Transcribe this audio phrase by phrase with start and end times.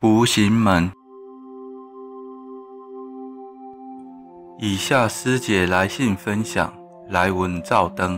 [0.00, 0.92] 无形门。
[4.60, 6.72] 以下师姐来信分享，
[7.08, 8.16] 来文照灯。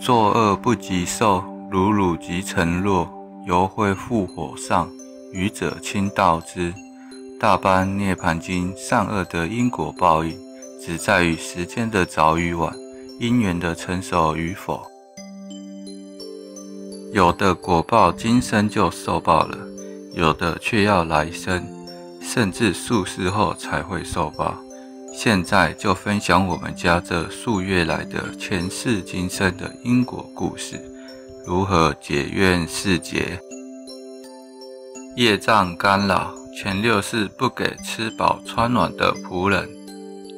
[0.00, 3.08] 作恶不及受，如汝即成落，
[3.46, 4.90] 犹会复火上，
[5.32, 6.74] 愚者轻道之。
[7.38, 10.36] 大般涅槃经善恶的因果报应，
[10.80, 12.74] 只在于时间的早与晚，
[13.20, 14.89] 因缘的成熟与否。
[17.12, 19.58] 有的果报今生就受报了，
[20.12, 21.66] 有的却要来生。
[22.22, 24.54] 甚至数世后才会受报。
[25.12, 30.78] 现在就分享我们家这数月来的前世今生的因果故事，
[31.46, 33.40] 如何解怨释结。
[35.16, 39.68] 业障干扰，前六世不给吃饱穿暖的仆人。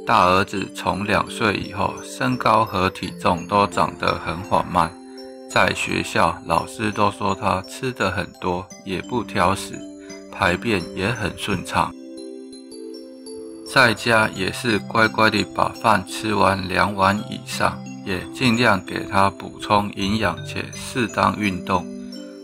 [0.06, 4.91] 大儿子从两岁以后，身高和体重都长得很缓慢，
[5.52, 9.78] 在学校老师都说他吃得很多，也不挑食。
[10.33, 11.92] 排便也很顺畅，
[13.70, 21.84] 在家也是乖乖地把饭吃完两碗以上，也尽量给他补充营养且适当运动。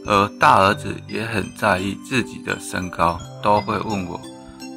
[0.05, 4.21] 而大儿子也很在意自己的身高，都会问我：“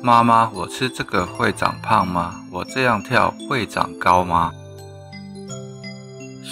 [0.02, 2.42] 妈妈，我吃这个会长胖吗？
[2.50, 4.54] 我这样跳会长高吗？”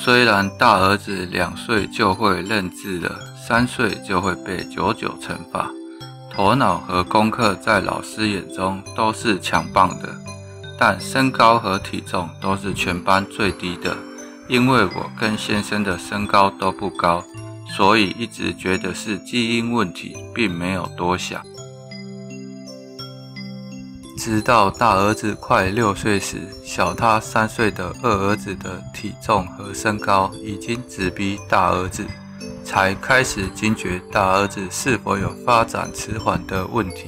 [0.02, 5.70] 虽然大儿子两岁就会认字了，三岁就会背九九乘法。
[6.32, 10.10] 头脑和功课在老师眼中都是强棒的，
[10.80, 13.94] 但身高和体重都是全班最低的。
[14.48, 17.22] 因为我跟先生的身高都不高，
[17.76, 21.42] 所以一直觉得是基因问题，并没有多想。
[24.20, 32.06] 直到大儿子快六岁时，小他三岁的二儿子的体重和身高已经直逼大儿子。
[32.66, 37.06] 才开始惊觉大儿子是否有发展迟缓的问题。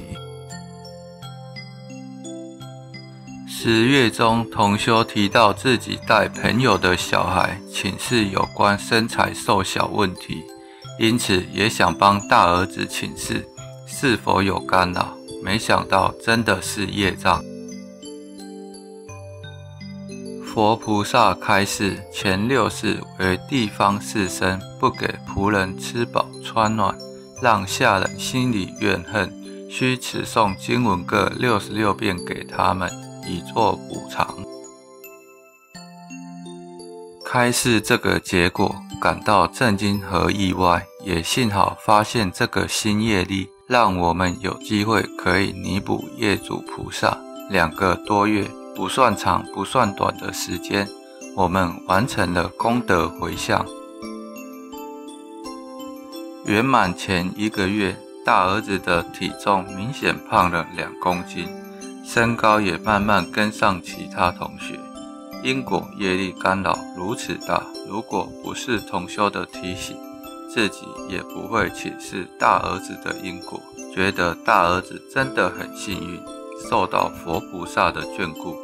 [3.46, 10.42] 十月中，同修提到自己带朋友的小孩，请示有关身材瘦小问题，
[10.98, 13.46] 因此也想帮大儿子请示
[13.86, 17.42] 是否有干扰，没想到真的是业障。
[20.44, 26.94] 佛菩萨开示，前六世为地方士绅，不给仆人吃饱穿暖，
[27.40, 29.32] 让下人心里怨恨，
[29.70, 32.90] 需持诵经文各六十六遍给他们，
[33.26, 34.28] 以作补偿。
[37.24, 47.18] 开示这个结果，感到震惊和意外，也幸好发现这个新业力，让我们有机会可以弥补业主菩萨
[47.50, 48.48] 两个多月。
[48.74, 50.88] 不算长，不算短的时间，
[51.36, 53.66] 我们完成了功德回向。
[56.46, 61.46] 圆满前一个月，大儿子的体重明显胖了两公斤，
[62.02, 64.80] 身高也慢慢跟上其他同学。
[65.44, 69.94] 因果业力干扰如此大，如果不是同修的提醒，
[70.52, 73.60] 自己也不会请示大儿子的因果。
[73.94, 76.20] 觉得大儿子真的很幸运。
[76.70, 78.56] 受到佛菩萨的眷顾，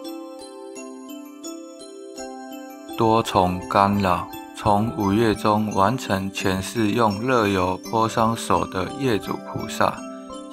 [2.96, 4.28] 多重干扰。
[4.56, 9.96] 从五月中完成前世用热油泼伤手的业主菩萨，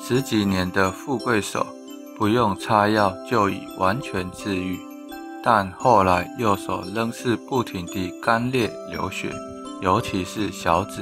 [0.01, 1.67] 十几年的富贵手
[2.17, 4.79] 不用擦药就已完全治愈，
[5.43, 9.31] 但后来右手仍是不停地干裂流血，
[9.83, 11.01] 尤其是小指。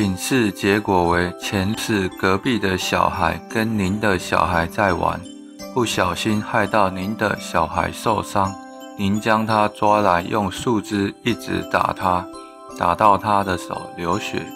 [0.00, 5.20] 请示结果为前世隔壁的小孩跟您的小孩在玩，
[5.74, 8.54] 不小心害到您的小孩受伤，
[8.96, 12.24] 您将他抓来用树枝一直打他，
[12.78, 14.46] 打到他的手流血，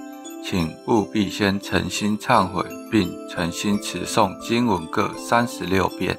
[0.44, 6.16] 请务必先诚心忏悔，并诚心持诵经文各三十六遍。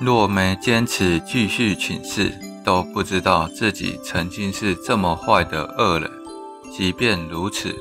[0.00, 2.53] 若没坚持继续请示。
[2.64, 6.10] 都不知道自己曾经是这么坏的恶人。
[6.72, 7.74] 即便如此，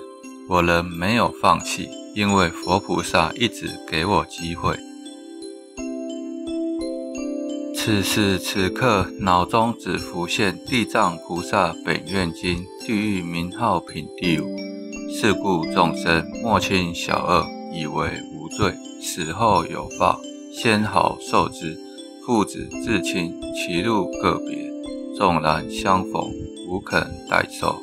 [0.49, 4.77] 我仍没有放弃，因为佛菩萨一直给我机会。
[7.75, 14.45] 此时此刻，脑中只浮现《地藏菩萨本愿经》地狱名号品第五：
[15.09, 20.19] 是故众生莫轻小恶，以为无罪，死后有报，
[20.53, 21.77] 先毫受之。
[22.25, 24.72] 父子至亲，其路各别。
[25.15, 26.31] 纵然相逢，
[26.67, 27.79] 无肯代受。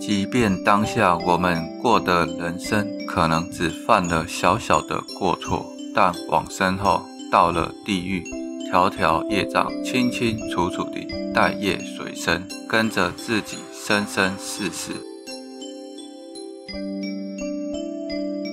[0.00, 8.22] 即便当下我们过的人生可能只犯了小小的过错，但往生后到了地狱，
[8.70, 14.92] 条条业障清清楚楚地带业随身，跟着自己生生世世。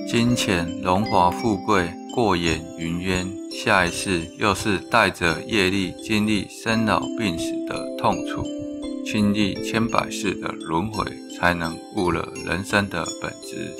[0.08, 8.40] 金钱荣华富贵过眼云烟，下一世又是带着业力经历生老病死的痛楚，
[9.04, 11.04] 经历千百世的轮回，
[11.36, 13.74] 才能悟了人生的本质。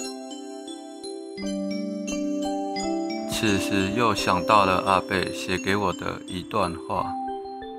[3.31, 7.07] 此时又想到了阿伯写给我的一段话：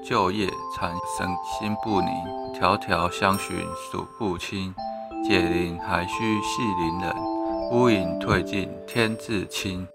[0.08, 1.28] 旧业缠身
[1.60, 2.10] 心不宁，
[2.58, 3.58] 条条相寻
[3.92, 4.74] 数不清，
[5.28, 7.14] 解铃还须系铃人。
[7.74, 9.86] 乌云退尽，天自清。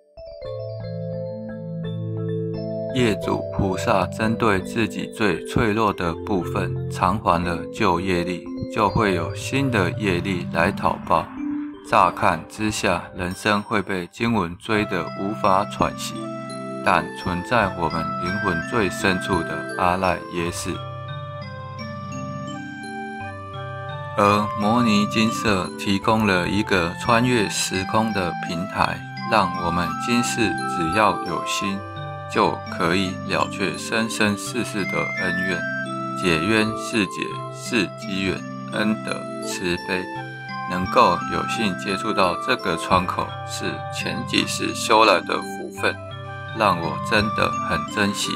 [2.95, 8.45] 业主菩萨针对自己最脆弱的部分偿还了旧业力，
[8.75, 11.27] 就会有新的业力来讨报。
[11.89, 16.15] 乍看之下，人生会被经文追得无法喘息，
[16.85, 20.71] 但存在我们灵魂最深处的阿赖耶识。
[24.17, 29.01] 而摩尼金色提供了一个穿越时空的平台，
[29.31, 31.79] 让我们今世只要有心，
[32.32, 35.61] 就可以了却生生世世的恩怨，
[36.23, 37.23] 解冤释结
[37.55, 38.41] 是机缘，
[38.73, 39.12] 恩德
[39.47, 40.05] 慈悲，
[40.71, 45.94] 能够有幸接触到这个窗口，是前几世修来的福分，
[46.56, 48.31] 让我真的很珍惜。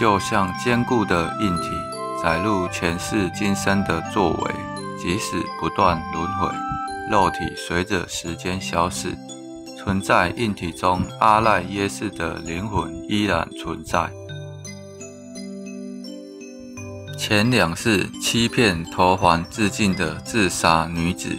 [0.00, 1.68] 就像坚固的硬体。
[2.22, 4.54] 载入前世今生的作为，
[4.96, 6.48] 即使不断轮回，
[7.10, 9.18] 肉体随着时间消逝，
[9.82, 14.08] 存在硬体中阿赖耶识的灵魂依然存在。
[17.18, 21.30] 前两世欺骗投环自尽的自杀女子，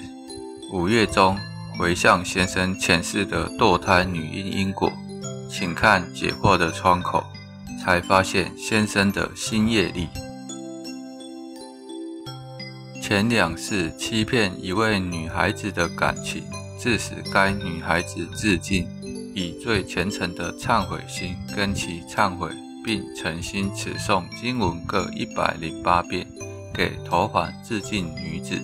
[0.73, 1.37] 五月中
[1.77, 4.91] 回向先生前世的堕胎女婴因果，
[5.49, 7.23] 请看解惑的窗口，
[7.81, 10.09] 才发现先生的新业力。
[13.01, 16.43] 前两世欺骗一位女孩子的感情，
[16.83, 18.85] 致使该女孩子自尽，
[19.33, 22.49] 以最虔诚的忏悔心跟其忏悔，
[22.83, 26.27] 并诚心持诵经文各一百零八遍
[26.73, 28.59] 给投环自尽女子。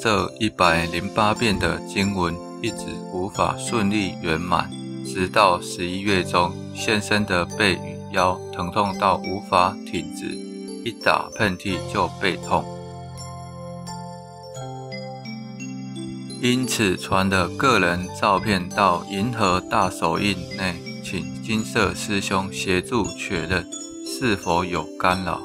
[0.00, 2.32] 这一百零八遍的经文
[2.62, 4.70] 一直无法顺利圆满，
[5.04, 10.26] 直到十一月中，现身的背与腰疼痛到无法挺直。
[10.84, 12.64] 一打喷嚏就背痛，
[16.44, 23.64] 因此传的个人照片到银河大手印内，请金色师兄协助确认
[24.06, 25.40] 是否有干扰。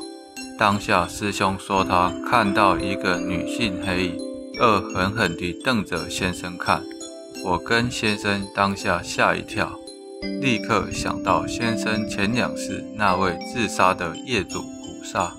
[0.57, 4.17] 当下师兄说他看到一个女性黑影，
[4.59, 6.83] 恶狠狠地瞪着先生看。
[7.45, 9.79] 我跟先生当下吓一跳，
[10.41, 15.33] 立刻想到先生前两世那位自杀的业主菩萨。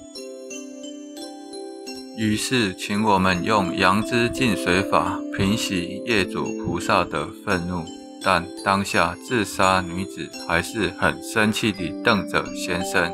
[2.19, 7.85] 于是，请我们用阳之净水法平息业主菩萨的愤怒。
[8.23, 13.11] 但当下自杀女子还是很生气地瞪着先生。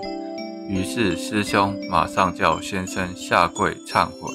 [0.69, 4.33] 于是师兄马上叫先生下跪忏悔。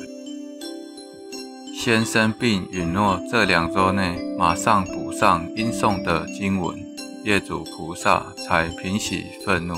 [1.78, 6.78] 先生并允诺这两周内马上补上应诵的经文，
[7.26, 9.74] 业主菩萨才平息愤怒。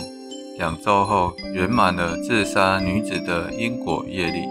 [0.60, 4.41] 两周后，圆满了自杀女子的因果业力，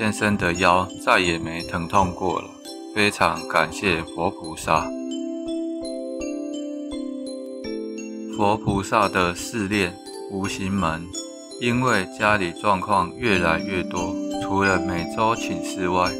[0.00, 2.48] 先生的腰再也没疼痛过了。
[2.94, 4.88] 非常感谢佛菩萨。
[8.34, 9.94] 佛菩萨的试炼
[10.32, 11.06] 无形门，
[11.60, 16.10] 因为家里状况越来越多，除了每周请示外，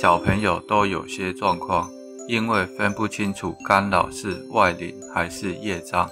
[0.00, 1.90] 小朋友都有些状况，
[2.28, 6.08] 因为分不清楚干扰是外灵还是业障。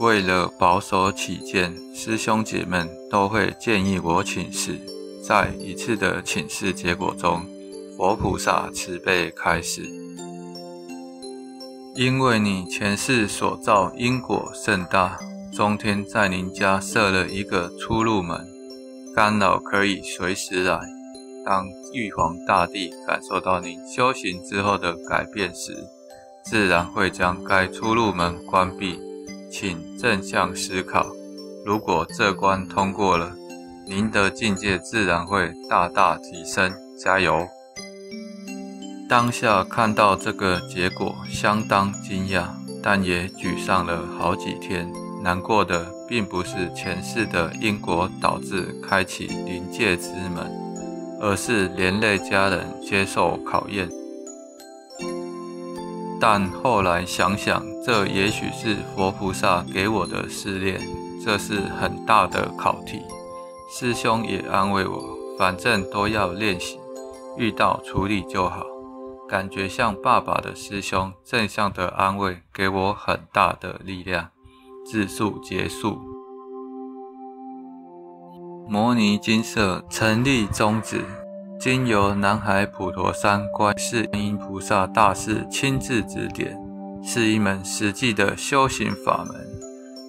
[0.00, 4.80] 为了保守起见，师兄姐们都会建议我请示。
[5.22, 7.42] 在一次的请示结果中，
[7.96, 9.82] 佛菩萨慈悲开示：
[11.94, 15.16] 因为你前世所造因果甚大，
[15.54, 18.44] 中天在您家设了一个出入门，
[19.14, 20.80] 干扰可以随时来。
[21.44, 25.76] 当玉皇大帝感受到您修行之后的改变时，
[26.44, 28.98] 自然会将该出入门关闭。
[29.50, 31.06] 请正向思考，
[31.64, 33.36] 如果这关通过了，
[33.86, 36.72] 您的境界自然会大大提升。
[36.98, 37.48] 加油！
[39.08, 42.44] 当下看到这个结果，相当惊讶，
[42.80, 44.90] 但也沮丧了好几天。
[45.20, 50.50] 难过的并不是前世的因果导致开启灵界之门，
[51.20, 53.88] 而是连累家人接受考验。
[56.20, 60.80] 但后来想想，这也许是佛菩萨给我的试炼，
[61.24, 63.02] 这是很大的考题。
[63.74, 66.78] 师兄也安慰我，反正都要练习，
[67.38, 68.66] 遇到处理就好。
[69.26, 74.28] 感觉像爸爸的师兄，正向的安慰给我很大的力量。
[74.84, 75.98] 自述结束。
[78.68, 81.02] 摩尼金色成立宗旨。
[81.58, 86.60] 经由南海普陀山观世音菩萨大士亲自指点，
[87.02, 89.34] 是一门实际的修行法门，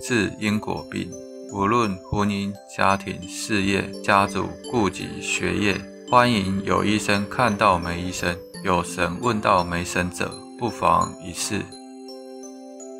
[0.00, 1.10] 治因果病。
[1.52, 11.62] 无论婚姻、家庭、事业、家族、顾及、学业，欢迎有医生看到没医生，有神问到没神者，不妨一试。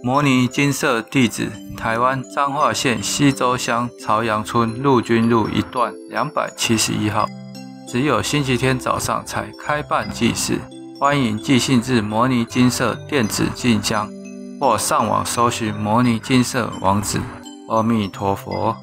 [0.03, 7.27] 摩尼金色地址：台湾彰化县溪州乡朝阳村陆军路一段两百七十一号。
[7.87, 10.59] 只有星期天早上才开办祭祀，
[10.99, 14.09] 欢迎寄信至摩尼金色电子信箱，
[14.61, 17.21] 或上网搜寻模拟金色王子。
[17.69, 18.77] 阿弥陀佛。